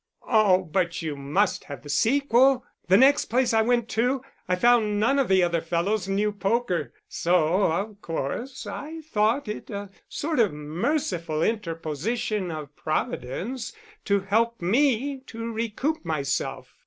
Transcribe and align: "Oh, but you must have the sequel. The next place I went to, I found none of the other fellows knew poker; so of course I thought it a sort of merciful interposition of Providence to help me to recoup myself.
"Oh, 0.27 0.63
but 0.63 1.03
you 1.03 1.15
must 1.15 1.65
have 1.65 1.83
the 1.83 1.89
sequel. 1.89 2.65
The 2.87 2.97
next 2.97 3.25
place 3.25 3.53
I 3.53 3.61
went 3.61 3.87
to, 3.89 4.23
I 4.49 4.55
found 4.55 4.99
none 4.99 5.19
of 5.19 5.27
the 5.27 5.43
other 5.43 5.61
fellows 5.61 6.07
knew 6.07 6.31
poker; 6.31 6.91
so 7.07 7.71
of 7.71 8.01
course 8.01 8.65
I 8.65 9.01
thought 9.01 9.47
it 9.47 9.69
a 9.69 9.91
sort 10.09 10.39
of 10.39 10.53
merciful 10.53 11.43
interposition 11.43 12.49
of 12.49 12.75
Providence 12.75 13.73
to 14.05 14.21
help 14.21 14.59
me 14.59 15.19
to 15.27 15.51
recoup 15.53 16.03
myself. 16.03 16.75